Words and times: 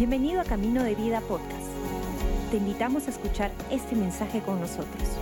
Bienvenido 0.00 0.40
a 0.40 0.44
Camino 0.44 0.82
de 0.82 0.94
Vida 0.94 1.20
Podcast. 1.20 1.66
Te 2.50 2.56
invitamos 2.56 3.06
a 3.06 3.10
escuchar 3.10 3.50
este 3.70 3.94
mensaje 3.94 4.40
con 4.40 4.58
nosotros. 4.58 5.18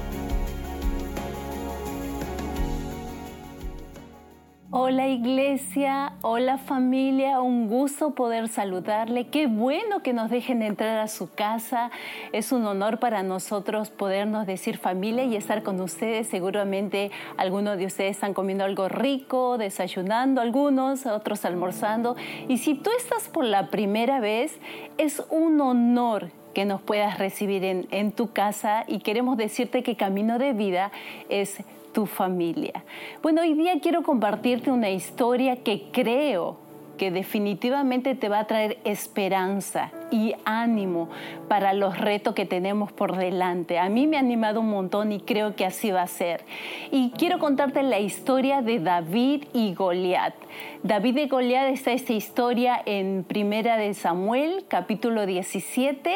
Hola 4.80 5.08
iglesia, 5.08 6.12
hola 6.22 6.56
familia, 6.56 7.40
un 7.40 7.66
gusto 7.66 8.12
poder 8.14 8.46
saludarle. 8.46 9.26
Qué 9.26 9.48
bueno 9.48 10.04
que 10.04 10.12
nos 10.12 10.30
dejen 10.30 10.62
entrar 10.62 11.00
a 11.00 11.08
su 11.08 11.34
casa. 11.34 11.90
Es 12.30 12.52
un 12.52 12.64
honor 12.64 13.00
para 13.00 13.24
nosotros 13.24 13.90
podernos 13.90 14.46
decir 14.46 14.78
familia 14.78 15.24
y 15.24 15.34
estar 15.34 15.64
con 15.64 15.80
ustedes. 15.80 16.28
Seguramente 16.28 17.10
algunos 17.36 17.76
de 17.76 17.86
ustedes 17.86 18.12
están 18.12 18.34
comiendo 18.34 18.62
algo 18.62 18.88
rico, 18.88 19.58
desayunando, 19.58 20.40
algunos, 20.40 21.06
otros 21.06 21.44
almorzando. 21.44 22.14
Y 22.46 22.58
si 22.58 22.74
tú 22.76 22.90
estás 22.96 23.28
por 23.28 23.44
la 23.44 23.70
primera 23.70 24.20
vez, 24.20 24.60
es 24.96 25.24
un 25.28 25.60
honor 25.60 26.30
que 26.54 26.64
nos 26.64 26.80
puedas 26.80 27.18
recibir 27.18 27.64
en, 27.64 27.88
en 27.90 28.12
tu 28.12 28.32
casa 28.32 28.84
y 28.86 29.00
queremos 29.00 29.38
decirte 29.38 29.82
que 29.82 29.96
Camino 29.96 30.38
de 30.38 30.52
Vida 30.52 30.92
es 31.28 31.64
tu 31.98 32.06
familia. 32.06 32.84
Bueno, 33.24 33.40
hoy 33.40 33.54
día 33.54 33.80
quiero 33.82 34.04
compartirte 34.04 34.70
una 34.70 34.88
historia 34.88 35.64
que 35.64 35.88
creo 35.90 36.56
que 36.96 37.10
definitivamente 37.10 38.14
te 38.14 38.28
va 38.28 38.38
a 38.38 38.46
traer 38.46 38.78
esperanza 38.84 39.90
y 40.10 40.34
ánimo 40.44 41.08
para 41.48 41.72
los 41.72 41.98
retos 41.98 42.34
que 42.34 42.46
tenemos 42.46 42.92
por 42.92 43.16
delante. 43.16 43.78
A 43.78 43.88
mí 43.88 44.06
me 44.06 44.16
ha 44.16 44.20
animado 44.20 44.60
un 44.60 44.70
montón 44.70 45.12
y 45.12 45.20
creo 45.20 45.54
que 45.54 45.64
así 45.64 45.90
va 45.90 46.02
a 46.02 46.06
ser. 46.06 46.44
Y 46.90 47.10
quiero 47.10 47.38
contarte 47.38 47.82
la 47.82 47.98
historia 47.98 48.62
de 48.62 48.78
David 48.78 49.44
y 49.52 49.74
Goliat. 49.74 50.34
David 50.82 51.16
y 51.16 51.28
Goliat 51.28 51.68
está 51.68 51.92
esta 51.92 52.12
historia 52.12 52.80
en 52.84 53.24
Primera 53.24 53.76
de 53.76 53.94
Samuel, 53.94 54.64
capítulo 54.68 55.26
17. 55.26 56.12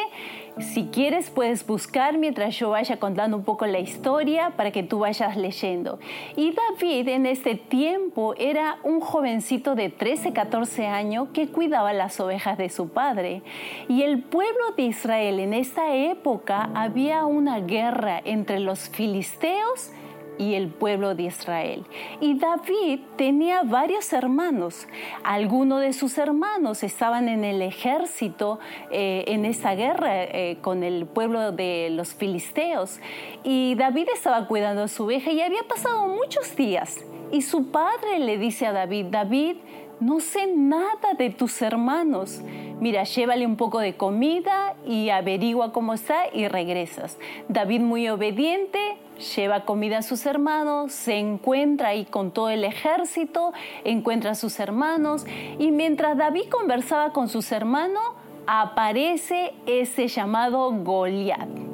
Si 0.58 0.84
quieres 0.84 1.30
puedes 1.30 1.66
buscar 1.66 2.18
mientras 2.18 2.58
yo 2.58 2.70
vaya 2.70 2.98
contando 2.98 3.38
un 3.38 3.42
poco 3.42 3.66
la 3.66 3.78
historia 3.78 4.50
para 4.50 4.70
que 4.70 4.82
tú 4.82 4.98
vayas 4.98 5.36
leyendo. 5.36 5.98
Y 6.36 6.52
David 6.52 7.08
en 7.08 7.24
este 7.24 7.54
tiempo 7.54 8.34
era 8.36 8.76
un 8.82 9.00
jovencito 9.00 9.74
de 9.74 9.88
13, 9.88 10.32
14 10.34 10.86
años 10.86 11.28
que 11.32 11.48
cuidaba 11.48 11.94
las 11.94 12.20
ovejas 12.20 12.58
de 12.58 12.68
su 12.68 12.90
padre. 12.90 13.42
Y 13.88 14.02
el 14.02 14.22
pueblo 14.22 14.72
de 14.76 14.84
Israel 14.84 15.40
en 15.40 15.54
esta 15.54 15.94
época 15.94 16.70
había 16.74 17.24
una 17.24 17.60
guerra 17.60 18.20
entre 18.24 18.60
los 18.60 18.88
filisteos 18.88 19.92
y 20.38 20.54
el 20.54 20.68
pueblo 20.68 21.14
de 21.14 21.24
Israel. 21.24 21.84
Y 22.20 22.38
David 22.38 23.00
tenía 23.16 23.62
varios 23.62 24.12
hermanos. 24.12 24.88
Algunos 25.24 25.80
de 25.80 25.92
sus 25.92 26.18
hermanos 26.18 26.82
estaban 26.82 27.28
en 27.28 27.44
el 27.44 27.62
ejército 27.62 28.58
eh, 28.90 29.24
en 29.28 29.44
esa 29.44 29.74
guerra 29.74 30.24
eh, 30.24 30.58
con 30.60 30.82
el 30.82 31.06
pueblo 31.06 31.52
de 31.52 31.90
los 31.90 32.14
filisteos. 32.14 32.98
Y 33.44 33.74
David 33.74 34.08
estaba 34.14 34.46
cuidando 34.46 34.82
a 34.82 34.88
su 34.88 35.04
oveja 35.04 35.30
y 35.30 35.40
había 35.40 35.62
pasado 35.64 36.08
muchos 36.08 36.56
días. 36.56 36.98
Y 37.30 37.42
su 37.42 37.70
padre 37.70 38.18
le 38.18 38.38
dice 38.38 38.66
a 38.66 38.72
David, 38.72 39.06
David, 39.10 39.56
no 40.00 40.20
sé 40.20 40.46
nada 40.48 41.14
de 41.16 41.30
tus 41.30 41.62
hermanos. 41.62 42.42
Mira, 42.82 43.04
llévale 43.04 43.46
un 43.46 43.54
poco 43.54 43.78
de 43.78 43.94
comida 43.94 44.74
y 44.84 45.10
averigua 45.10 45.72
cómo 45.72 45.94
está 45.94 46.24
y 46.32 46.48
regresas. 46.48 47.16
David 47.46 47.80
muy 47.80 48.08
obediente, 48.08 48.96
lleva 49.36 49.64
comida 49.64 49.98
a 49.98 50.02
sus 50.02 50.26
hermanos, 50.26 50.90
se 50.90 51.16
encuentra 51.16 51.90
ahí 51.90 52.04
con 52.04 52.32
todo 52.32 52.50
el 52.50 52.64
ejército, 52.64 53.52
encuentra 53.84 54.32
a 54.32 54.34
sus 54.34 54.58
hermanos 54.58 55.24
y 55.60 55.70
mientras 55.70 56.18
David 56.18 56.48
conversaba 56.50 57.12
con 57.12 57.28
sus 57.28 57.52
hermanos, 57.52 58.02
aparece 58.48 59.54
ese 59.64 60.08
llamado 60.08 60.68
Goliat 60.72 61.71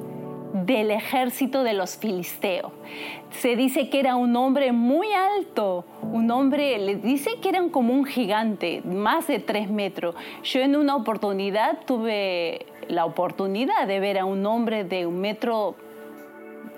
del 0.53 0.91
ejército 0.91 1.63
de 1.63 1.75
los 1.75 1.97
filisteos. 1.97 2.73
Se 3.31 3.57
dice 3.57 3.91
que 3.91 4.01
era 4.01 4.17
un 4.17 4.35
hombre 4.37 4.73
muy 4.73 5.09
alto, 5.13 5.85
un 6.03 6.31
hombre, 6.31 6.79
le 6.79 6.97
dice 6.97 7.31
que 7.43 7.51
era 7.51 7.63
como 7.71 7.93
un 7.93 8.05
gigante, 8.05 8.83
más 8.85 9.27
de 9.27 9.39
tres 9.39 9.71
metros. 9.71 10.15
Yo 10.43 10.61
en 10.61 10.77
una 10.77 10.97
oportunidad 10.97 11.81
tuve 11.87 12.67
la 12.89 13.05
oportunidad 13.05 13.87
de 13.87 14.01
ver 14.01 14.19
a 14.19 14.25
un 14.25 14.47
hombre 14.47 14.85
de 14.85 15.07
un 15.07 15.21
metro 15.21 15.77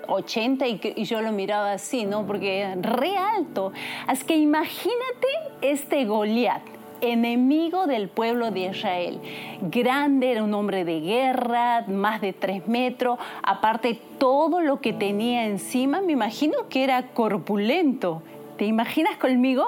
80 0.07 0.67
y, 0.67 1.05
yo 1.05 1.21
lo 1.21 1.31
miraba 1.31 1.73
así, 1.73 2.05
¿no? 2.05 2.25
Porque 2.25 2.75
re 2.81 3.15
alto. 3.15 3.71
Así 4.07 4.25
que 4.25 4.35
imagínate 4.35 5.27
este 5.61 6.05
Goliat 6.05 6.70
enemigo 7.01 7.87
del 7.87 8.07
pueblo 8.07 8.51
de 8.51 8.61
Israel. 8.71 9.19
Grande, 9.61 10.31
era 10.31 10.43
un 10.43 10.53
hombre 10.53 10.85
de 10.85 11.01
guerra, 11.01 11.85
más 11.87 12.21
de 12.21 12.33
tres 12.33 12.67
metros, 12.67 13.19
aparte 13.43 13.99
todo 14.17 14.61
lo 14.61 14.81
que 14.81 14.93
tenía 14.93 15.45
encima, 15.45 16.01
me 16.01 16.13
imagino 16.13 16.69
que 16.69 16.83
era 16.83 17.07
corpulento. 17.07 18.21
¿Te 18.57 18.65
imaginas 18.65 19.17
conmigo? 19.17 19.65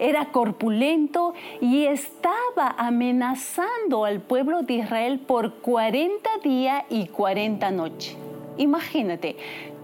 Era 0.00 0.26
corpulento 0.32 1.34
y 1.60 1.84
estaba 1.84 2.74
amenazando 2.76 4.04
al 4.04 4.20
pueblo 4.20 4.62
de 4.62 4.74
Israel 4.74 5.20
por 5.20 5.54
40 5.54 6.30
días 6.42 6.82
y 6.90 7.06
40 7.06 7.70
noches. 7.70 8.16
Imagínate, 8.56 9.36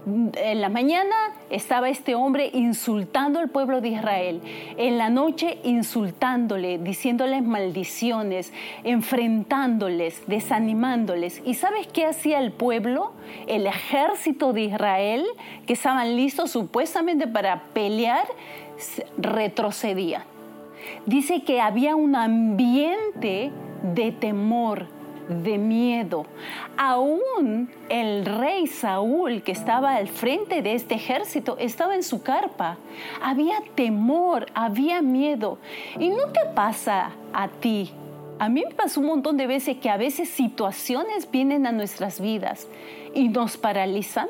en 0.05 0.61
la 0.61 0.69
mañana 0.69 1.15
estaba 1.49 1.89
este 1.89 2.15
hombre 2.15 2.49
insultando 2.53 3.39
al 3.39 3.49
pueblo 3.49 3.81
de 3.81 3.89
Israel, 3.89 4.41
en 4.77 4.97
la 4.97 5.09
noche 5.09 5.59
insultándole, 5.63 6.79
diciéndoles 6.79 7.43
maldiciones, 7.43 8.51
enfrentándoles, 8.83 10.23
desanimándoles. 10.27 11.41
¿Y 11.45 11.53
sabes 11.53 11.87
qué 11.87 12.05
hacía 12.05 12.39
el 12.39 12.51
pueblo? 12.51 13.13
El 13.47 13.67
ejército 13.67 14.53
de 14.53 14.61
Israel, 14.61 15.25
que 15.67 15.73
estaban 15.73 16.15
listos 16.15 16.51
supuestamente 16.51 17.27
para 17.27 17.63
pelear, 17.73 18.25
retrocedía. 19.17 20.25
Dice 21.05 21.43
que 21.43 21.61
había 21.61 21.95
un 21.95 22.15
ambiente 22.15 23.51
de 23.83 24.11
temor, 24.11 24.87
de 25.29 25.57
miedo. 25.57 26.25
Aún 26.77 27.69
el 27.89 28.25
rey 28.25 28.67
Saúl, 28.67 29.43
que 29.43 29.51
estaba 29.51 29.95
al 29.95 30.07
frente 30.07 30.61
de 30.61 30.73
este 30.73 30.95
ejército, 30.95 31.57
estaba 31.59 31.95
en 31.95 32.03
su 32.03 32.21
carpa. 32.21 32.77
Había 33.21 33.57
temor, 33.75 34.47
había 34.53 35.01
miedo. 35.01 35.57
¿Y 35.99 36.09
no 36.09 36.27
te 36.27 36.41
pasa 36.53 37.11
a 37.33 37.47
ti? 37.47 37.91
A 38.39 38.49
mí 38.49 38.63
me 38.67 38.73
pasó 38.73 39.01
un 39.01 39.07
montón 39.07 39.37
de 39.37 39.45
veces 39.45 39.77
que 39.77 39.89
a 39.89 39.97
veces 39.97 40.29
situaciones 40.29 41.29
vienen 41.29 41.67
a 41.67 41.71
nuestras 41.71 42.19
vidas 42.19 42.67
y 43.13 43.29
nos 43.29 43.57
paralizan. 43.57 44.27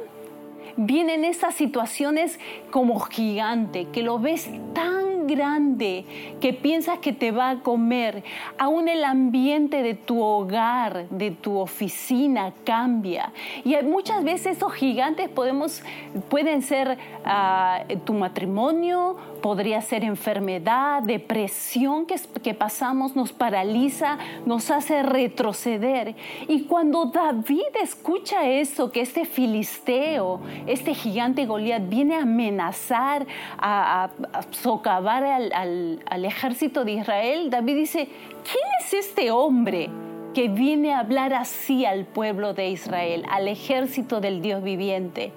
Vienen 0.75 1.25
esas 1.25 1.55
situaciones 1.55 2.39
como 2.71 2.99
gigante, 2.99 3.87
que 3.91 4.03
lo 4.03 4.19
ves 4.19 4.49
tan 4.73 5.10
grande 5.27 6.05
que 6.39 6.53
piensas 6.53 6.99
que 6.99 7.13
te 7.13 7.31
va 7.31 7.49
a 7.49 7.59
comer, 7.59 8.23
aún 8.57 8.87
el 8.87 9.03
ambiente 9.03 9.83
de 9.83 9.93
tu 9.93 10.21
hogar, 10.21 11.07
de 11.09 11.31
tu 11.31 11.57
oficina 11.57 12.53
cambia. 12.63 13.31
Y 13.63 13.75
muchas 13.83 14.23
veces 14.23 14.57
esos 14.57 14.73
gigantes 14.73 15.29
podemos, 15.29 15.83
pueden 16.29 16.61
ser 16.61 16.97
uh, 17.25 17.97
tu 18.05 18.13
matrimonio, 18.13 19.17
podría 19.41 19.81
ser 19.81 20.03
enfermedad, 20.03 21.03
depresión 21.03 22.05
que, 22.05 22.15
que 22.41 22.53
pasamos, 22.53 23.15
nos 23.15 23.33
paraliza, 23.33 24.17
nos 24.45 24.71
hace 24.71 25.03
retroceder. 25.03 26.15
Y 26.47 26.63
cuando 26.63 27.05
David 27.05 27.75
escucha 27.81 28.47
eso, 28.47 28.91
que 28.91 29.01
este 29.01 29.25
filisteo, 29.25 30.41
este 30.67 30.93
gigante 30.93 31.45
Goliat 31.45 31.87
viene 31.89 32.15
a 32.15 32.21
amenazar, 32.21 33.25
a, 33.57 34.09
socavar 34.51 35.23
al, 35.23 36.01
al, 36.05 36.25
ejército 36.25 36.85
de 36.85 36.93
Israel, 36.93 37.49
David 37.49 37.75
dice, 37.75 38.07
¿quién 38.43 38.63
es 38.79 38.93
este 38.93 39.31
hombre? 39.31 39.89
Que 40.33 40.47
viene 40.47 40.93
a 40.93 40.99
hablar 40.99 41.33
así 41.33 41.85
al 41.85 42.05
pueblo 42.05 42.53
de 42.53 42.69
Israel, 42.69 43.25
al 43.29 43.47
ejército 43.47 44.21
del 44.21 44.41
Dios 44.41 44.63
viviente. 44.63 45.31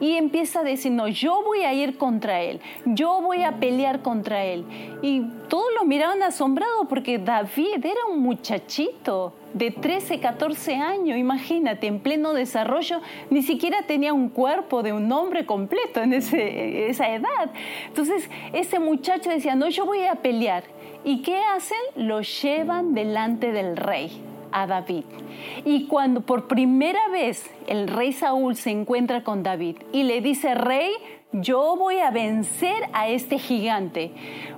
Y 0.00 0.16
empieza 0.16 0.60
a 0.60 0.64
decir, 0.64 0.92
no, 0.92 1.08
yo 1.08 1.42
voy 1.44 1.60
a 1.60 1.72
ir 1.72 1.96
contra 1.96 2.42
él, 2.42 2.60
yo 2.84 3.20
voy 3.20 3.42
a 3.44 3.58
pelear 3.58 4.02
contra 4.02 4.44
él. 4.44 4.64
Y 5.00 5.22
todos 5.48 5.66
lo 5.78 5.84
miraban 5.84 6.22
asombrado 6.22 6.88
porque 6.88 7.18
David 7.18 7.84
era 7.84 8.06
un 8.10 8.20
muchachito 8.20 9.32
de 9.54 9.70
13, 9.70 10.18
14 10.18 10.76
años, 10.76 11.18
imagínate, 11.18 11.86
en 11.86 12.00
pleno 12.00 12.32
desarrollo, 12.32 13.00
ni 13.30 13.42
siquiera 13.42 13.82
tenía 13.86 14.12
un 14.14 14.30
cuerpo 14.30 14.82
de 14.82 14.92
un 14.92 15.12
hombre 15.12 15.44
completo 15.46 16.00
en 16.00 16.14
esa 16.14 17.14
edad. 17.14 17.50
Entonces, 17.86 18.28
ese 18.52 18.78
muchacho 18.78 19.30
decía, 19.30 19.54
no, 19.54 19.68
yo 19.68 19.84
voy 19.84 20.04
a 20.04 20.16
pelear. 20.16 20.64
¿Y 21.04 21.22
qué 21.22 21.40
hacen? 21.54 21.78
Lo 21.96 22.22
llevan 22.22 22.94
delante 22.94 23.52
del 23.52 23.76
rey 23.76 24.31
a 24.52 24.66
David. 24.66 25.04
Y 25.64 25.86
cuando 25.86 26.20
por 26.20 26.46
primera 26.48 27.08
vez 27.08 27.50
el 27.66 27.88
rey 27.88 28.12
Saúl 28.12 28.56
se 28.56 28.70
encuentra 28.70 29.24
con 29.24 29.42
David 29.42 29.76
y 29.92 30.04
le 30.04 30.20
dice, 30.20 30.54
rey, 30.54 30.92
yo 31.32 31.76
voy 31.76 31.98
a 31.98 32.10
vencer 32.10 32.90
a 32.92 33.08
este 33.08 33.38
gigante, 33.38 34.12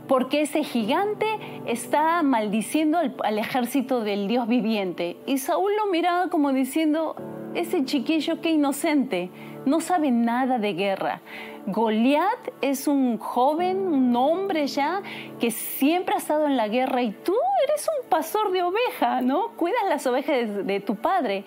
porque 0.09 0.43
ese 0.43 0.65
gigante 0.65 1.27
está 1.67 2.23
maldiciendo 2.23 2.99
al, 2.99 3.39
ejército 3.39 4.01
del 4.01 4.27
Dios 4.27 4.49
viviente. 4.49 5.17
Y 5.27 5.39
Saúl 5.39 5.73
lo 5.77 5.87
miraba 5.87 6.29
como 6.31 6.53
diciendo, 6.53 7.15
ese 7.55 7.85
chiquillo 7.85 8.41
qué 8.41 8.51
inocente, 8.51 9.31
no 9.67 9.81
sabe 9.81 10.11
nada 10.11 10.59
de 10.59 10.75
guerra. 10.75 11.21
Goliat 11.67 12.51
es 12.61 12.87
un 12.87 13.17
joven, 13.17 13.79
un 13.87 14.15
hombre 14.17 14.67
ya, 14.67 15.03
que 15.41 15.51
siempre 15.51 16.15
ha 16.15 16.19
estado 16.19 16.47
en 16.47 16.57
la 16.57 16.69
guerra 16.69 17.03
y 17.03 17.13
tú 17.13 17.35
eres 17.67 17.89
un 18.03 18.09
pastor 18.11 18.51
de 18.51 18.63
oveja, 18.63 19.23
¿no? 19.23 19.49
Cuidas 19.57 19.83
las 19.89 20.07
ovejas 20.07 20.67
de 20.67 20.81
tu 20.81 20.97
padre. 20.97 21.45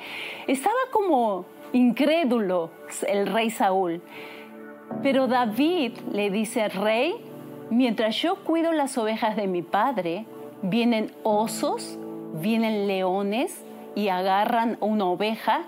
Estaba 0.48 0.76
como 0.92 1.46
incrédulo 1.74 2.72
el 3.08 3.28
rey 3.28 3.52
Saúl. 3.52 4.02
Pero 5.04 5.28
David 5.28 5.92
le 6.12 6.32
dice, 6.32 6.70
rey, 6.70 7.14
mientras 7.70 8.16
yo 8.16 8.44
cuido 8.44 8.72
las 8.72 8.98
ovejas 8.98 9.36
de 9.36 9.46
mi 9.46 9.62
padre, 9.62 10.26
vienen 10.64 11.12
osos, 11.24 12.00
vienen 12.42 12.88
leones 12.88 13.64
y 13.98 14.10
agarran 14.10 14.78
una 14.80 15.06
oveja 15.06 15.64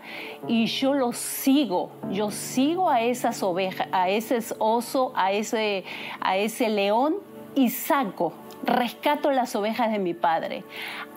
y 0.48 0.68
yo 0.68 0.94
los 0.94 1.18
sigo, 1.18 1.90
yo 2.12 2.30
sigo 2.30 2.88
a 2.88 3.02
esas 3.02 3.42
ovejas, 3.42 3.88
a 3.92 4.10
ese 4.10 4.38
oso, 4.60 5.12
a 5.16 5.32
ese, 5.32 5.84
a 6.22 6.38
ese 6.38 6.70
león 6.70 7.16
y 7.56 7.72
saco, 7.72 8.34
rescato 8.64 9.32
las 9.32 9.56
ovejas 9.56 9.92
de 9.92 9.98
mi 9.98 10.14
padre. 10.14 10.64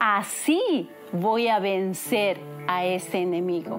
Así 0.00 0.88
voy 1.12 1.48
a 1.48 1.58
vencer 1.58 2.38
a 2.66 2.86
ese 2.86 3.18
enemigo. 3.18 3.78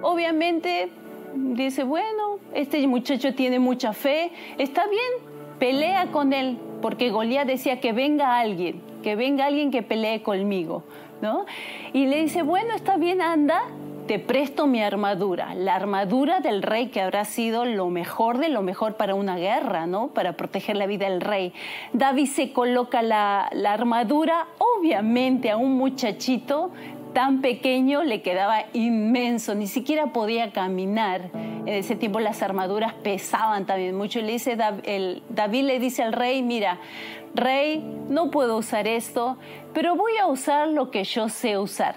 Obviamente 0.00 0.88
dice, 1.34 1.84
bueno, 1.84 2.38
este 2.54 2.86
muchacho 2.86 3.34
tiene 3.34 3.58
mucha 3.58 3.92
fe, 3.92 4.32
está 4.56 4.86
bien, 4.86 5.30
pelea 5.60 6.06
con 6.06 6.32
él, 6.32 6.58
porque 6.82 7.10
Goliat 7.10 7.46
decía 7.46 7.78
que 7.78 7.92
venga 7.92 8.40
alguien, 8.40 8.80
que 9.04 9.14
venga 9.14 9.46
alguien 9.46 9.70
que 9.70 9.82
pelee 9.82 10.22
conmigo, 10.22 10.82
¿no? 11.22 11.44
Y 11.92 12.06
le 12.06 12.22
dice, 12.22 12.42
bueno, 12.42 12.74
está 12.74 12.96
bien, 12.96 13.20
anda, 13.20 13.62
te 14.08 14.18
presto 14.18 14.66
mi 14.66 14.82
armadura, 14.82 15.54
la 15.54 15.76
armadura 15.76 16.40
del 16.40 16.62
rey 16.62 16.88
que 16.88 17.00
habrá 17.00 17.24
sido 17.24 17.64
lo 17.64 17.90
mejor 17.90 18.38
de 18.38 18.48
lo 18.48 18.62
mejor 18.62 18.96
para 18.96 19.14
una 19.14 19.36
guerra, 19.36 19.86
¿no? 19.86 20.08
Para 20.08 20.32
proteger 20.32 20.76
la 20.76 20.86
vida 20.86 21.08
del 21.08 21.20
rey. 21.20 21.52
David 21.92 22.26
se 22.26 22.52
coloca 22.52 23.02
la, 23.02 23.48
la 23.52 23.72
armadura, 23.72 24.48
obviamente 24.58 25.50
a 25.50 25.56
un 25.56 25.76
muchachito 25.76 26.72
tan 27.12 27.40
pequeño 27.40 28.02
le 28.02 28.22
quedaba 28.22 28.64
inmenso, 28.72 29.54
ni 29.54 29.66
siquiera 29.66 30.12
podía 30.12 30.52
caminar. 30.52 31.30
En 31.34 31.68
ese 31.68 31.96
tiempo 31.96 32.20
las 32.20 32.42
armaduras 32.42 32.94
pesaban 32.94 33.66
también 33.66 33.96
mucho. 33.96 34.20
Le 34.20 34.32
dice, 34.32 34.56
David 34.56 35.64
le 35.64 35.78
dice 35.78 36.02
al 36.02 36.12
rey, 36.12 36.42
mira, 36.42 36.78
rey, 37.34 37.84
no 38.08 38.30
puedo 38.30 38.56
usar 38.56 38.88
esto, 38.88 39.36
pero 39.72 39.94
voy 39.94 40.16
a 40.16 40.26
usar 40.26 40.68
lo 40.68 40.90
que 40.90 41.04
yo 41.04 41.28
sé 41.28 41.58
usar 41.58 41.94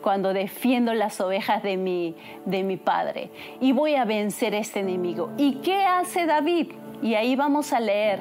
cuando 0.00 0.32
defiendo 0.32 0.94
las 0.94 1.20
ovejas 1.20 1.62
de 1.62 1.76
mi, 1.76 2.16
de 2.46 2.62
mi 2.62 2.76
padre 2.76 3.30
y 3.60 3.72
voy 3.72 3.94
a 3.94 4.04
vencer 4.04 4.54
a 4.54 4.58
este 4.58 4.80
enemigo. 4.80 5.30
¿Y 5.36 5.56
qué 5.56 5.84
hace 5.84 6.26
David? 6.26 6.68
Y 7.02 7.14
ahí 7.14 7.34
vamos 7.34 7.72
a 7.72 7.80
leer 7.80 8.20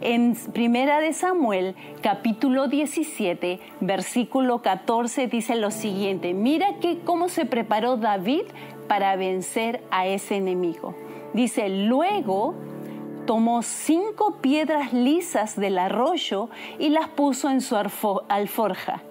en 0.00 0.34
Primera 0.52 1.00
de 1.00 1.12
Samuel, 1.12 1.74
capítulo 2.02 2.66
17, 2.66 3.60
versículo 3.80 4.62
14 4.62 5.28
dice 5.28 5.54
lo 5.54 5.70
siguiente: 5.70 6.34
Mira 6.34 6.78
que 6.80 6.98
cómo 7.00 7.28
se 7.28 7.46
preparó 7.46 7.96
David 7.96 8.42
para 8.88 9.14
vencer 9.16 9.82
a 9.90 10.06
ese 10.06 10.36
enemigo. 10.36 10.94
Dice, 11.34 11.68
luego 11.68 12.54
tomó 13.26 13.62
cinco 13.62 14.36
piedras 14.40 14.92
lisas 14.92 15.56
del 15.56 15.78
arroyo 15.78 16.48
y 16.78 16.88
las 16.88 17.08
puso 17.08 17.50
en 17.50 17.60
su 17.60 17.76
alforja, 17.76 19.02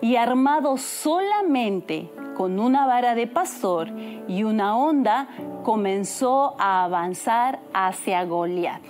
y 0.00 0.16
armado 0.16 0.76
solamente 0.76 2.08
con 2.36 2.58
una 2.58 2.86
vara 2.86 3.14
de 3.14 3.26
pastor 3.26 3.88
y 4.28 4.44
una 4.44 4.76
onda, 4.76 5.28
comenzó 5.62 6.54
a 6.58 6.84
avanzar 6.84 7.60
hacia 7.72 8.24
Goliat. 8.24 8.82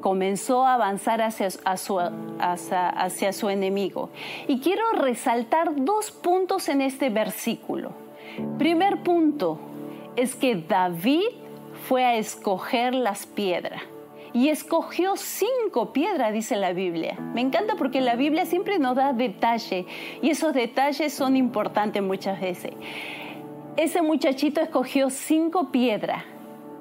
Comenzó 0.00 0.66
a 0.66 0.74
avanzar 0.74 1.22
hacia, 1.22 1.50
su, 1.50 1.98
hacia 2.38 3.32
su 3.32 3.48
enemigo. 3.48 4.10
Y 4.46 4.60
quiero 4.60 4.82
resaltar 4.92 5.72
dos 5.84 6.10
puntos 6.10 6.68
en 6.68 6.82
este 6.82 7.08
versículo. 7.08 7.92
Primer 8.58 9.02
punto 9.02 9.58
es 10.14 10.34
que 10.34 10.56
David 10.56 11.43
fue 11.88 12.04
a 12.04 12.16
escoger 12.16 12.94
las 12.94 13.26
piedras 13.26 13.82
y 14.32 14.48
escogió 14.48 15.16
cinco 15.16 15.92
piedras, 15.92 16.32
dice 16.32 16.56
la 16.56 16.72
Biblia. 16.72 17.16
Me 17.34 17.40
encanta 17.40 17.76
porque 17.76 18.00
la 18.00 18.16
Biblia 18.16 18.46
siempre 18.46 18.78
nos 18.78 18.96
da 18.96 19.12
detalle 19.12 19.86
y 20.20 20.30
esos 20.30 20.54
detalles 20.54 21.12
son 21.12 21.36
importantes 21.36 22.02
muchas 22.02 22.40
veces. 22.40 22.72
Ese 23.76 24.02
muchachito 24.02 24.60
escogió 24.60 25.10
cinco 25.10 25.70
piedras 25.70 26.24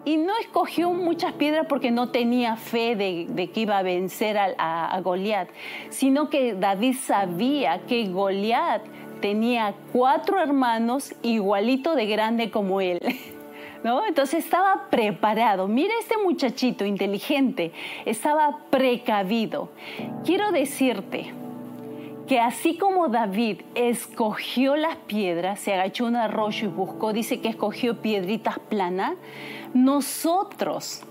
y 0.06 0.18
no 0.18 0.34
escogió 0.40 0.92
muchas 0.94 1.34
piedras 1.34 1.68
porque 1.68 1.92
no 1.92 2.10
tenía 2.10 2.56
fe 2.56 2.96
de, 2.96 3.50
que 3.54 3.60
iba 3.60 3.78
a 3.78 3.84
vencer 3.84 4.38
a, 4.38 4.86
a 4.88 5.02
Goliat, 5.02 5.50
sino 5.90 6.30
que 6.30 6.56
David 6.56 6.96
sabía 6.96 7.82
que 7.88 8.08
Goliat 8.08 8.82
tenía 9.22 9.76
cuatro 9.92 10.42
hermanos 10.42 11.14
igualito 11.22 11.96
de 11.96 12.08
grande 12.08 12.50
como 12.50 12.82
él. 12.82 13.00
Entonces 13.84 14.46
estaba 14.46 14.88
preparado. 14.90 15.68
Mira 15.68 15.94
este 16.00 16.18
muchachito 16.18 16.86
inteligente, 16.86 17.72
estaba 18.06 18.60
precavido. 18.70 19.70
Quiero 20.24 20.52
decirte 20.52 21.34
que 22.28 22.40
así 22.40 22.78
como 22.78 23.10
David 23.10 23.62
escogió 23.76 24.78
las 24.78 24.96
piedras, 24.96 25.60
se 25.60 25.74
agachó 25.74 26.06
un 26.06 26.16
arroyo 26.16 26.68
y 26.68 26.72
buscó, 26.72 27.12
dice 27.12 27.42
que 27.42 27.50
escogió 27.50 28.02
piedritas 28.02 28.58
planas, 28.60 29.16
nosotros 29.74 31.02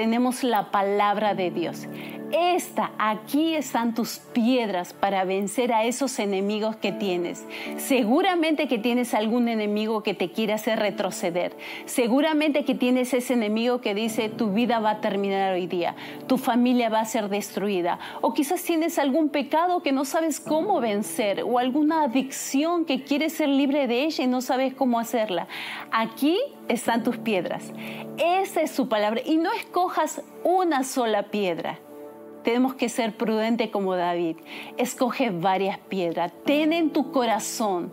tenemos 0.00 0.44
la 0.44 0.70
palabra 0.70 1.34
de 1.34 1.50
Dios. 1.50 1.86
Esta, 2.32 2.92
aquí 2.96 3.54
están 3.54 3.92
tus 3.92 4.18
piedras 4.32 4.94
para 4.94 5.24
vencer 5.24 5.74
a 5.74 5.84
esos 5.84 6.18
enemigos 6.20 6.76
que 6.76 6.90
tienes. 6.90 7.44
Seguramente 7.76 8.66
que 8.66 8.78
tienes 8.78 9.12
algún 9.12 9.48
enemigo 9.48 10.02
que 10.02 10.14
te 10.14 10.30
quiere 10.30 10.54
hacer 10.54 10.78
retroceder. 10.78 11.54
Seguramente 11.84 12.64
que 12.64 12.74
tienes 12.74 13.12
ese 13.12 13.34
enemigo 13.34 13.82
que 13.82 13.94
dice 13.94 14.30
tu 14.30 14.52
vida 14.52 14.78
va 14.78 14.92
a 14.92 15.00
terminar 15.00 15.52
hoy 15.52 15.66
día, 15.66 15.96
tu 16.28 16.38
familia 16.38 16.88
va 16.88 17.00
a 17.00 17.04
ser 17.04 17.28
destruida. 17.28 17.98
O 18.22 18.32
quizás 18.32 18.62
tienes 18.62 18.98
algún 18.98 19.28
pecado 19.28 19.82
que 19.82 19.92
no 19.92 20.06
sabes 20.06 20.40
cómo 20.40 20.80
vencer 20.80 21.42
o 21.42 21.58
alguna 21.58 22.04
adicción 22.04 22.86
que 22.86 23.02
quieres 23.02 23.34
ser 23.34 23.50
libre 23.50 23.86
de 23.86 24.04
ella 24.04 24.24
y 24.24 24.28
no 24.28 24.40
sabes 24.40 24.72
cómo 24.72 24.98
hacerla. 24.98 25.46
Aquí 25.90 26.38
están 26.70 27.02
tus 27.02 27.18
piedras. 27.18 27.72
Esa 28.18 28.62
es 28.62 28.70
su 28.70 28.88
palabra. 28.88 29.20
Y 29.24 29.36
no 29.36 29.52
escojas 29.52 30.22
una 30.44 30.84
sola 30.84 31.24
piedra 31.24 31.78
tenemos 32.42 32.74
que 32.74 32.88
ser 32.88 33.16
prudentes 33.16 33.70
como 33.70 33.94
David. 33.94 34.36
Escoge 34.76 35.30
varias 35.30 35.78
piedras. 35.78 36.32
Ten 36.44 36.72
en 36.72 36.90
tu 36.90 37.12
corazón, 37.12 37.92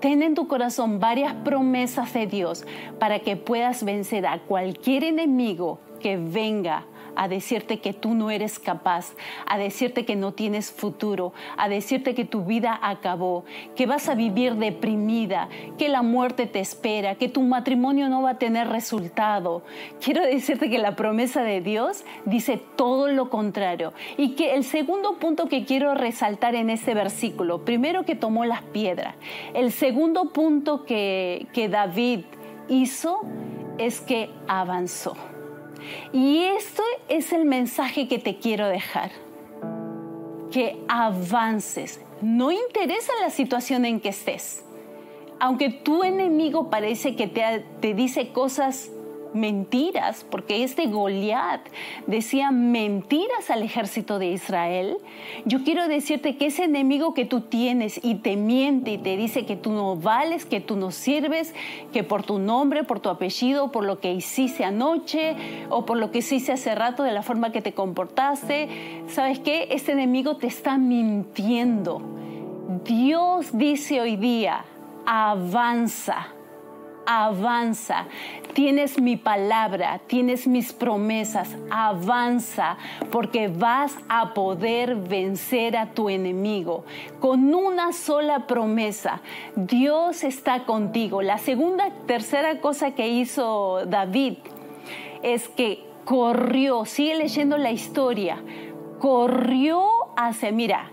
ten 0.00 0.22
en 0.22 0.34
tu 0.34 0.46
corazón 0.48 1.00
varias 1.00 1.34
promesas 1.34 2.12
de 2.12 2.26
Dios 2.26 2.64
para 2.98 3.20
que 3.20 3.36
puedas 3.36 3.84
vencer 3.84 4.26
a 4.26 4.38
cualquier 4.40 5.04
enemigo 5.04 5.80
que 6.00 6.16
venga 6.16 6.86
a 7.18 7.26
decirte 7.26 7.80
que 7.80 7.92
tú 7.92 8.14
no 8.14 8.30
eres 8.30 8.60
capaz, 8.60 9.12
a 9.46 9.58
decirte 9.58 10.04
que 10.04 10.14
no 10.14 10.32
tienes 10.32 10.70
futuro, 10.70 11.32
a 11.56 11.68
decirte 11.68 12.14
que 12.14 12.24
tu 12.24 12.44
vida 12.44 12.78
acabó, 12.80 13.44
que 13.74 13.86
vas 13.86 14.08
a 14.08 14.14
vivir 14.14 14.54
deprimida, 14.54 15.48
que 15.76 15.88
la 15.88 16.02
muerte 16.02 16.46
te 16.46 16.60
espera, 16.60 17.16
que 17.16 17.28
tu 17.28 17.42
matrimonio 17.42 18.08
no 18.08 18.22
va 18.22 18.30
a 18.30 18.38
tener 18.38 18.68
resultado. 18.68 19.62
Quiero 20.00 20.22
decirte 20.22 20.70
que 20.70 20.78
la 20.78 20.94
promesa 20.94 21.42
de 21.42 21.60
Dios 21.60 22.04
dice 22.24 22.62
todo 22.76 23.08
lo 23.08 23.30
contrario. 23.30 23.92
Y 24.16 24.36
que 24.36 24.54
el 24.54 24.62
segundo 24.62 25.18
punto 25.18 25.48
que 25.48 25.64
quiero 25.64 25.94
resaltar 25.94 26.54
en 26.54 26.70
este 26.70 26.94
versículo, 26.94 27.64
primero 27.64 28.04
que 28.04 28.14
tomó 28.14 28.44
las 28.44 28.62
piedras, 28.62 29.16
el 29.54 29.72
segundo 29.72 30.32
punto 30.32 30.84
que, 30.84 31.48
que 31.52 31.68
David 31.68 32.20
hizo 32.68 33.22
es 33.78 34.00
que 34.00 34.30
avanzó. 34.46 35.16
Y 36.12 36.44
esto 36.44 36.82
es 37.08 37.32
el 37.32 37.44
mensaje 37.44 38.08
que 38.08 38.18
te 38.18 38.36
quiero 38.38 38.68
dejar. 38.68 39.10
Que 40.50 40.82
avances. 40.88 42.00
No 42.20 42.50
interesa 42.50 43.12
la 43.20 43.30
situación 43.30 43.84
en 43.84 44.00
que 44.00 44.08
estés. 44.08 44.64
Aunque 45.40 45.70
tu 45.70 46.02
enemigo 46.02 46.68
parece 46.68 47.14
que 47.14 47.28
te, 47.28 47.64
te 47.80 47.94
dice 47.94 48.32
cosas 48.32 48.90
mentiras, 49.34 50.24
porque 50.30 50.62
este 50.62 50.86
Goliat 50.86 51.60
decía 52.06 52.50
mentiras 52.50 53.50
al 53.50 53.62
ejército 53.62 54.18
de 54.18 54.28
Israel, 54.28 54.96
yo 55.44 55.64
quiero 55.64 55.88
decirte 55.88 56.36
que 56.36 56.46
ese 56.46 56.64
enemigo 56.64 57.14
que 57.14 57.24
tú 57.24 57.42
tienes 57.42 58.00
y 58.02 58.16
te 58.16 58.36
miente 58.36 58.92
y 58.92 58.98
te 58.98 59.16
dice 59.16 59.46
que 59.46 59.56
tú 59.56 59.72
no 59.72 59.96
vales, 59.96 60.46
que 60.46 60.60
tú 60.60 60.76
no 60.76 60.90
sirves, 60.90 61.54
que 61.92 62.04
por 62.04 62.22
tu 62.22 62.38
nombre, 62.38 62.84
por 62.84 63.00
tu 63.00 63.08
apellido, 63.08 63.70
por 63.70 63.84
lo 63.84 64.00
que 64.00 64.12
hiciste 64.12 64.64
anoche 64.64 65.36
o 65.68 65.84
por 65.84 65.98
lo 65.98 66.10
que 66.10 66.18
hiciste 66.18 66.52
hace 66.52 66.74
rato, 66.74 67.02
de 67.02 67.12
la 67.12 67.22
forma 67.22 67.52
que 67.52 67.62
te 67.62 67.72
comportaste, 67.72 68.68
¿sabes 69.08 69.38
qué? 69.38 69.68
Este 69.70 69.92
enemigo 69.92 70.36
te 70.36 70.46
está 70.46 70.78
mintiendo. 70.78 72.00
Dios 72.84 73.56
dice 73.56 74.00
hoy 74.00 74.16
día, 74.16 74.64
avanza 75.06 76.37
avanza. 77.08 78.06
Tienes 78.52 79.00
mi 79.00 79.16
palabra, 79.16 80.00
tienes 80.06 80.46
mis 80.46 80.74
promesas, 80.74 81.56
avanza, 81.70 82.76
porque 83.10 83.48
vas 83.48 83.96
a 84.08 84.34
poder 84.34 84.94
vencer 84.94 85.76
a 85.76 85.94
tu 85.94 86.10
enemigo. 86.10 86.84
Con 87.18 87.54
una 87.54 87.92
sola 87.94 88.46
promesa, 88.46 89.22
Dios 89.56 90.22
está 90.22 90.66
contigo. 90.66 91.22
La 91.22 91.38
segunda, 91.38 91.90
tercera 92.06 92.60
cosa 92.60 92.90
que 92.90 93.08
hizo 93.08 93.86
David 93.86 94.34
es 95.22 95.48
que 95.48 95.84
corrió, 96.04 96.84
sigue 96.84 97.14
leyendo 97.14 97.56
la 97.56 97.70
historia, 97.70 98.42
corrió 98.98 99.88
hacia, 100.16 100.52
mira, 100.52 100.90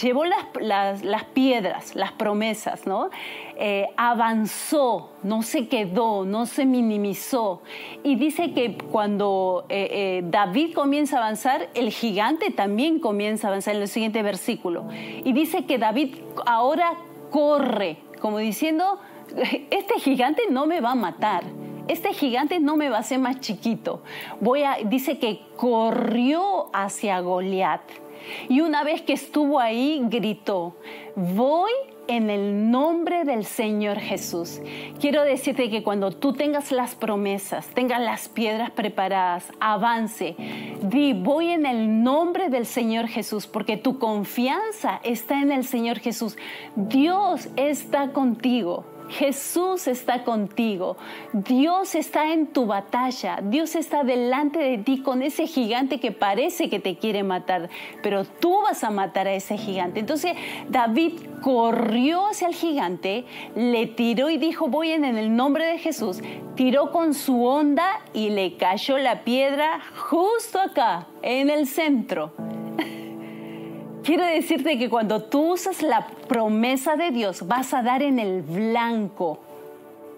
llevó 0.00 0.24
las, 0.24 1.24
piedras, 1.32 1.94
las 1.94 2.12
promesas, 2.12 2.86
¿no? 2.86 3.10
Eh, 3.56 3.86
avanzó, 3.96 5.10
no 5.22 5.42
se 5.42 5.68
quedó, 5.68 6.24
no 6.24 6.46
se 6.46 6.66
minimizó. 6.66 7.62
Y 8.02 8.16
dice 8.16 8.52
que 8.52 8.76
cuando 8.76 9.64
eh, 9.68 9.88
eh, 9.90 10.22
David 10.26 10.74
comienza 10.74 11.16
a 11.16 11.20
avanzar, 11.20 11.68
el 11.74 11.90
gigante 11.90 12.50
también 12.50 12.98
comienza 12.98 13.46
a 13.46 13.50
avanzar 13.50 13.76
en 13.76 13.82
el 13.82 13.88
siguiente 13.88 14.22
versículo. 14.22 14.86
Y 15.24 15.32
dice 15.32 15.64
que 15.64 15.78
David 15.78 16.16
ahora 16.46 16.94
corre, 17.30 17.98
como 18.20 18.38
diciendo, 18.38 18.98
este 19.70 20.00
gigante 20.00 20.42
no 20.50 20.66
me 20.66 20.80
va 20.80 20.92
a 20.92 20.96
matar. 20.96 21.44
Este 21.86 22.14
gigante 22.14 22.60
no 22.60 22.76
me 22.76 22.88
va 22.88 22.96
a 22.96 23.00
hacer 23.00 23.18
más 23.18 23.40
chiquito. 23.40 24.02
Voy 24.40 24.62
dice 24.86 25.18
que 25.18 25.42
corrió 25.56 26.70
hacia 26.72 27.20
Goliat. 27.20 27.82
Y 28.48 28.60
una 28.60 28.84
vez 28.84 29.02
que 29.02 29.12
estuvo 29.12 29.60
ahí, 29.60 30.00
gritó, 30.04 30.76
voy 31.16 31.72
en 32.06 32.30
el 32.30 32.70
nombre 32.70 33.24
del 33.24 33.44
Señor 33.44 33.98
Jesús. 33.98 34.60
Quiero 35.00 35.22
decirte 35.22 35.70
que 35.70 35.82
cuando 35.82 36.10
tú 36.10 36.32
tengas 36.32 36.70
las 36.72 36.94
promesas, 36.94 37.66
tengas 37.68 38.00
las 38.00 38.28
piedras 38.28 38.70
preparadas, 38.70 39.50
avance, 39.60 40.36
di, 40.82 41.12
voy 41.12 41.50
en 41.50 41.66
el 41.66 42.02
nombre 42.02 42.50
del 42.50 42.66
Señor 42.66 43.08
Jesús, 43.08 43.46
porque 43.46 43.76
tu 43.76 43.98
confianza 43.98 45.00
está 45.02 45.40
en 45.40 45.52
el 45.52 45.64
Señor 45.64 45.98
Jesús. 45.98 46.36
Dios 46.76 47.48
está 47.56 48.12
contigo. 48.12 48.84
Jesús 49.08 49.86
está 49.86 50.24
contigo, 50.24 50.96
Dios 51.32 51.94
está 51.94 52.32
en 52.32 52.46
tu 52.46 52.66
batalla, 52.66 53.40
Dios 53.42 53.74
está 53.74 54.02
delante 54.02 54.58
de 54.58 54.78
ti 54.78 55.02
con 55.02 55.22
ese 55.22 55.46
gigante 55.46 56.00
que 56.00 56.12
parece 56.12 56.70
que 56.70 56.80
te 56.80 56.96
quiere 56.96 57.22
matar, 57.22 57.68
pero 58.02 58.24
tú 58.24 58.62
vas 58.62 58.82
a 58.82 58.90
matar 58.90 59.28
a 59.28 59.34
ese 59.34 59.56
gigante. 59.58 60.00
Entonces 60.00 60.32
David 60.68 61.12
corrió 61.42 62.28
hacia 62.28 62.48
el 62.48 62.54
gigante, 62.54 63.24
le 63.54 63.86
tiró 63.86 64.30
y 64.30 64.38
dijo, 64.38 64.68
voy 64.68 64.92
en 64.92 65.04
el 65.04 65.36
nombre 65.36 65.66
de 65.66 65.78
Jesús, 65.78 66.20
tiró 66.54 66.90
con 66.90 67.14
su 67.14 67.44
onda 67.44 68.00
y 68.12 68.30
le 68.30 68.56
cayó 68.56 68.98
la 68.98 69.22
piedra 69.22 69.80
justo 70.08 70.60
acá, 70.60 71.06
en 71.22 71.50
el 71.50 71.66
centro. 71.66 72.32
Quiero 74.04 74.26
decirte 74.26 74.78
que 74.78 74.90
cuando 74.90 75.22
tú 75.22 75.54
usas 75.54 75.80
la 75.80 76.06
promesa 76.28 76.94
de 76.94 77.10
Dios, 77.10 77.46
vas 77.46 77.72
a 77.72 77.82
dar 77.82 78.02
en 78.02 78.18
el 78.18 78.42
blanco. 78.42 79.38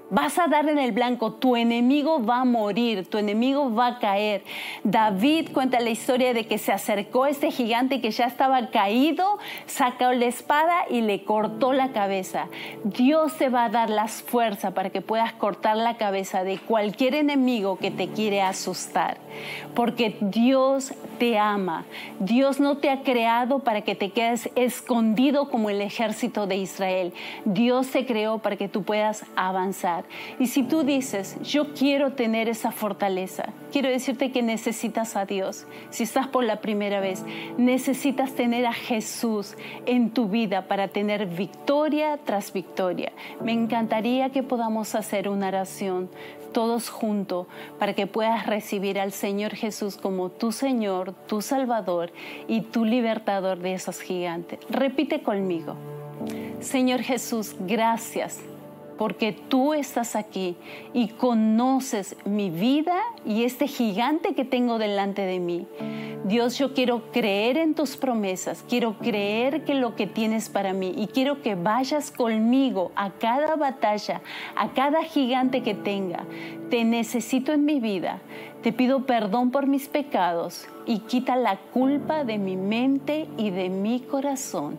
Vas 0.09 0.39
a 0.39 0.47
dar 0.47 0.69
en 0.69 0.79
el 0.79 0.93
blanco, 0.93 1.33
tu 1.33 1.57
enemigo 1.57 2.25
va 2.25 2.43
a 2.43 2.45
morir, 2.45 3.09
tu 3.09 3.19
enemigo 3.19 3.75
va 3.75 3.87
a 3.89 3.99
caer. 3.99 4.45
David 4.85 5.49
cuenta 5.53 5.81
la 5.81 5.91
historia 5.91 6.33
de 6.33 6.47
que 6.47 6.59
se 6.59 6.71
acercó 6.71 7.27
este 7.27 7.51
gigante 7.51 8.01
que 8.01 8.13
ya 8.13 8.27
estaba 8.27 8.69
caído, 8.69 9.39
sacó 9.67 10.13
la 10.13 10.27
espada 10.27 10.85
y 10.89 11.01
le 11.01 11.25
cortó 11.25 11.73
la 11.73 11.91
cabeza. 11.91 12.47
Dios 12.85 13.37
te 13.37 13.49
va 13.49 13.65
a 13.65 13.69
dar 13.69 13.91
las 13.91 14.23
fuerzas 14.23 14.73
para 14.75 14.91
que 14.91 15.01
puedas 15.01 15.33
cortar 15.33 15.77
la 15.77 15.97
cabeza 15.97 16.45
de 16.45 16.59
cualquier 16.59 17.17
enemigo 17.17 17.77
que 17.77 17.91
te 17.91 18.07
quiere 18.07 18.43
asustar, 18.43 19.19
porque 19.75 20.17
Dios 20.21 20.95
te 21.19 21.39
ama. 21.39 21.85
Dios 22.21 22.61
no 22.61 22.77
te 22.77 22.91
ha 22.91 23.03
creado 23.03 23.61
para 23.61 23.81
que 23.81 23.97
te 23.97 24.11
quedes 24.11 24.51
escondido 24.55 25.49
como 25.51 25.69
el 25.71 25.81
ejército 25.81 26.47
de 26.47 26.57
Israel. 26.57 27.13
Dios 27.45 27.89
te 27.89 28.07
creó 28.07 28.39
para 28.39 28.57
que 28.57 28.69
tú 28.69 28.85
puedas 28.85 29.25
avanzar. 29.35 29.96
Y 30.39 30.49
si 30.49 30.63
tú 30.63 30.83
dices, 30.83 31.37
yo 31.43 31.75
quiero 31.75 32.13
tener 32.13 32.49
esa 32.49 32.73
fortaleza, 32.73 33.53
quiero 33.73 33.89
decirte 33.89 34.33
que 34.33 34.43
necesitas 34.43 35.17
a 35.17 35.27
Dios. 35.27 35.67
Si 35.91 36.03
estás 36.03 36.27
por 36.29 36.45
la 36.45 36.61
primera 36.61 37.01
vez, 37.01 37.25
necesitas 37.57 38.35
tener 38.35 38.67
a 38.67 38.73
Jesús 38.73 39.57
en 39.87 40.11
tu 40.11 40.29
vida 40.29 40.63
para 40.69 40.89
tener 40.89 41.27
victoria 41.27 42.19
tras 42.25 42.53
victoria. 42.53 43.13
Me 43.43 43.53
encantaría 43.53 44.31
que 44.31 44.43
podamos 44.43 44.95
hacer 44.95 45.29
una 45.29 45.49
oración 45.49 46.11
todos 46.53 46.89
juntos 46.89 47.47
para 47.79 47.93
que 47.93 48.07
puedas 48.07 48.47
recibir 48.47 48.99
al 48.99 49.13
Señor 49.13 49.55
Jesús 49.55 49.99
como 49.99 50.31
tu 50.31 50.53
Señor, 50.53 51.13
tu 51.27 51.43
Salvador 51.43 52.13
y 52.49 52.63
tu 52.63 52.87
libertador 52.87 53.59
de 53.59 53.75
esos 53.75 54.01
gigantes. 54.01 54.59
Repite 54.71 55.23
conmigo. 55.23 55.77
Señor 56.61 57.03
Jesús, 57.03 57.55
gracias 57.61 58.41
porque 58.99 59.33
tú 59.33 59.75
estás 59.75 60.17
aquí 60.17 60.57
y 60.93 61.09
conoces 61.09 62.17
mi 62.25 62.51
vida 62.51 62.97
y 63.25 63.45
este 63.45 63.67
gigante 63.67 64.35
que 64.35 64.45
tengo 64.45 64.79
delante 64.79 65.23
de 65.23 65.39
mí. 65.39 65.67
Dios, 66.27 66.59
yo 66.59 66.75
quiero 66.75 67.13
creer 67.13 67.57
en 67.57 67.75
tus 67.75 67.97
promesas, 67.97 68.65
quiero 68.69 68.99
creer 68.99 69.63
que 69.63 69.75
lo 69.75 69.95
que 69.95 70.09
tienes 70.09 70.49
para 70.49 70.73
mí 70.73 70.93
y 70.97 71.07
quiero 71.07 71.41
que 71.41 71.55
vayas 71.55 72.11
conmigo 72.11 72.91
a 72.97 73.13
cada 73.13 73.55
batalla, 73.55 74.23
a 74.57 74.73
cada 74.73 75.05
gigante 75.05 75.63
que 75.63 75.75
tenga. 75.75 76.25
Te 76.69 76.83
necesito 76.83 77.53
en 77.53 77.65
mi 77.65 77.79
vida. 77.79 78.21
Te 78.63 78.73
pido 78.73 79.07
perdón 79.07 79.53
por 79.53 79.69
mis 79.69 79.87
pecados 79.87 80.67
y 80.85 80.99
quita 80.99 81.37
la 81.37 81.59
culpa 81.73 82.25
de 82.25 82.39
mi 82.39 82.57
mente 82.57 83.29
y 83.37 83.51
de 83.51 83.69
mi 83.69 84.01
corazón. 84.01 84.79